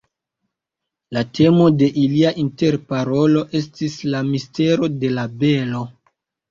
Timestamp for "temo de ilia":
1.39-2.33